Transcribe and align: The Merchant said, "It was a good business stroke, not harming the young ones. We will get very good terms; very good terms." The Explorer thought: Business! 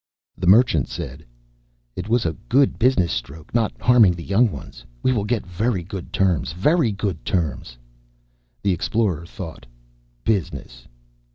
The 0.35 0.47
Merchant 0.47 0.87
said, 0.87 1.23
"It 1.95 2.09
was 2.09 2.25
a 2.25 2.35
good 2.49 2.79
business 2.79 3.11
stroke, 3.11 3.53
not 3.53 3.71
harming 3.79 4.13
the 4.13 4.23
young 4.23 4.49
ones. 4.51 4.83
We 5.03 5.13
will 5.13 5.25
get 5.25 5.45
very 5.45 5.83
good 5.83 6.11
terms; 6.11 6.53
very 6.53 6.91
good 6.91 7.23
terms." 7.23 7.77
The 8.63 8.71
Explorer 8.73 9.27
thought: 9.27 9.67
Business! 10.23 10.87